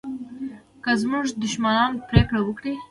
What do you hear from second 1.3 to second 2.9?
دښمنان پرېکړه وکړي